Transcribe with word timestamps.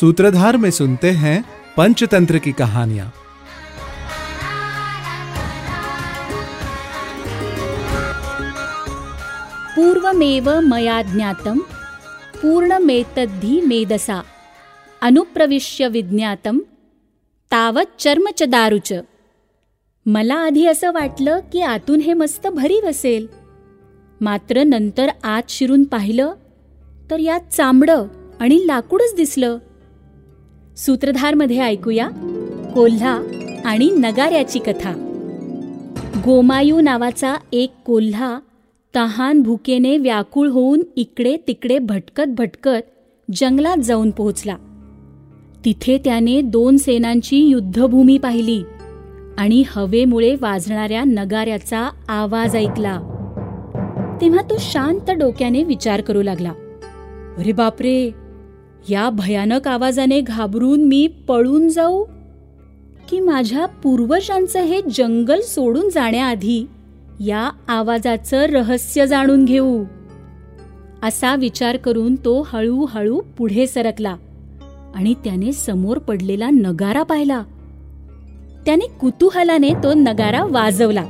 सूत्रधार 0.00 0.56
में 0.56 0.70
सुनते 0.70 1.10
हैं 1.10 1.44
पंचतंत्र 1.76 2.38
की 2.38 2.52
कहानियां। 2.52 3.06
पूर्वमेव 9.76 10.50
मया 10.60 11.02
ज्ञातं 11.02 11.58
पूर्णमेतद्धि 12.42 13.60
मेदसा 13.60 14.20
अनुप्रविश्य 15.02 15.88
विज्ञातं 15.88 16.58
तावत 17.52 18.00
चर्म 18.00 18.28
च 18.38 18.42
दारुच 18.42 18.92
मला 20.06 20.34
आधी 20.34 20.66
असं 20.66 20.92
वाटलं 20.92 21.40
की 21.52 21.60
आतून 21.60 22.00
हे 22.00 22.12
मस्त 22.12 22.46
भरीव 22.46 22.88
असेल। 22.88 23.26
मात्र 24.20 24.62
नंतर 24.62 25.08
आत 25.24 25.42
शिरून 25.48 25.84
पाहिलं 25.84 26.32
तर 27.10 27.18
यात 27.18 27.40
चांबडं 27.52 28.06
आणि 28.40 28.66
लाकूडच 28.66 29.14
दिसलं। 29.16 29.58
सूत्रधारमध्ये 30.76 31.60
ऐकूया. 31.60 32.08
कोल्हा 32.74 33.22
आणि 33.64 33.90
नगाऱ्याची 33.90 34.58
कथा. 34.58 34.92
गोमायू 36.24 36.80
नावाचा 36.80 37.34
एक 37.52 37.72
कोल्हा 37.86 38.40
तहान 38.96 39.42
भुकेने 39.42 39.98
व्याकुळ 39.98 40.48
होऊन 40.48 40.82
इकडे 40.96 41.36
तिकडे 41.48 41.78
भटकत 41.78 42.28
भटकत 42.28 42.90
जंगलात 43.34 43.76
जाऊन 43.76 44.10
पोहोचला. 44.10 44.56
तिथे 45.64 45.98
त्याने 46.04 46.40
दोन 46.40 46.76
सेनांची 46.76 47.36
युद्धभूमी 47.36 48.18
पाहिली 48.18 48.62
आणि 49.38 49.64
हवेमुळे 49.66 50.36
वाजणाऱ्या 50.40 51.04
नगाऱ्याचा 51.04 51.90
आवाज 52.08 52.56
ऐकला. 52.56 53.00
तेव्हा 54.20 54.42
तो 54.42 54.54
शांत 54.60 55.10
डोक्याने 55.10 55.64
विचार 55.64 56.00
करू 56.00 56.22
लागला. 56.22 56.52
अरे 57.38 57.52
बापरे! 57.52 58.25
या 58.88 59.10
भयानक 59.10 59.68
आवाजाने 59.68 60.20
घाबरून 60.20 60.84
मी 60.84 61.06
पळून 61.06 61.68
जाऊ? 61.68 62.04
की 63.10 63.20
माझ्या 63.20 63.66
पूर्वजांचं 63.66 64.60
हे 64.60 64.80
जंगल 64.82 65.40
सोडून 65.40 65.88
जाण्याआधी 65.88 66.66
या 67.20 67.50
आवाजाचं 67.68 68.42
रहस्य 68.42 69.06
जाणून 69.06 69.44
घेऊ? 69.44 69.84
असा 71.02 71.34
विचार 71.34 71.76
करून 71.76 72.14
तो 72.14 72.48
हळूहळू 72.52 73.20
पुढे 73.38 73.66
सरकला 73.66 74.16
आणि 74.94 75.14
त्याने 75.14 75.52
समोर 75.52 75.98
पडलेला 75.98 76.50
नगारा 76.50 77.02
पाहिला. 77.02 77.42
त्याने 78.66 78.86
कुतूहलाने 79.00 79.70
तो 79.82 79.94
नगारा 79.94 80.44
वाजवला 80.44 81.04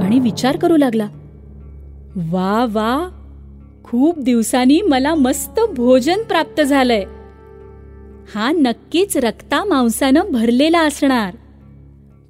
आणि 0.00 0.18
विचार 0.18 0.56
करू 0.56 0.76
लागला. 0.76 1.08
वा 2.16 2.66
वा 2.72 3.17
खूप 3.90 4.18
दिवसांनी 4.18 4.82
मला 4.82 5.14
मस्त 5.14 5.60
भोजन 5.76 6.22
प्राप्त 6.22 6.60
झालंय. 6.60 7.04
हा 8.34 8.52
नक्कीच 8.52 9.16
रक्ता 9.16 9.64
मांसानं 9.64 10.20
भरलेला 10.32 10.80
असणार. 10.80 11.36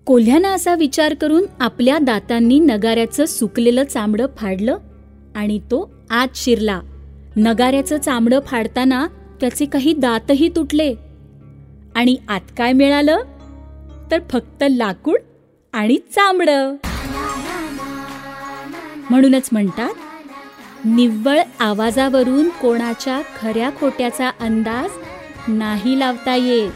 कोल्ह्यानं 0.06 0.48
असा 0.48 0.74
विचार 0.74 1.14
करून 1.14 1.44
आपल्या 1.60 1.98
दातांनी 1.98 2.58
नगाऱ्याचं 2.58 3.24
सुकलेलं 3.24 3.84
चामडं 3.84 4.26
फाडलं 4.36 4.78
आणि 5.36 5.58
तो 5.58 5.94
आत 6.10 6.28
शिरला. 6.34 6.80
नगाऱ्याचं 7.36 7.98
चामडं 7.98 8.40
फाडताना 8.40 9.06
त्याचे 9.40 9.64
काही 9.64 9.92
दातही 9.92 10.48
तुटले. 10.48 10.94
आणि 11.94 12.16
आत 12.28 12.52
काय 12.58 12.72
मिळालं? 12.72 13.18
तर 14.10 14.20
फक्त 14.30 14.64
लाकूड 14.70 15.18
आणि 15.72 15.96
चामडं. 15.96 16.74
म्हणूनच 19.10 19.48
म्हणतात 19.52 19.90
निव्वळ 20.84 21.38
आवाजावरून 21.60 22.48
कोणाच्या 22.48 23.20
खऱ्या 23.40 23.70
खोट्याचा 23.80 24.30
अंदाज 24.40 24.90
नाही 25.48 25.98
लावता 25.98 26.34
येत. 26.34 26.70